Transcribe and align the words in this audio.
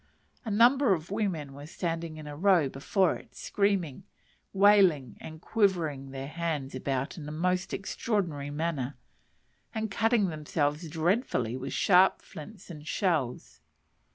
A 0.43 0.49
number 0.49 0.93
of 0.95 1.11
women 1.11 1.53
were 1.53 1.67
standing 1.67 2.17
in 2.17 2.25
a 2.25 2.35
row 2.35 2.67
before 2.69 3.13
it, 3.17 3.35
screaming, 3.35 4.03
wailing 4.51 5.15
and 5.21 5.39
quivering 5.39 6.09
their 6.09 6.27
hands 6.27 6.73
about 6.73 7.19
in 7.19 7.29
a 7.29 7.31
most 7.31 7.71
extraordinary 7.71 8.49
manner, 8.49 8.97
and 9.75 9.91
cutting 9.91 10.29
themselves 10.29 10.89
dreadfully 10.89 11.55
with 11.55 11.73
sharp 11.73 12.23
flints 12.23 12.71
and 12.71 12.87
shells. 12.87 13.61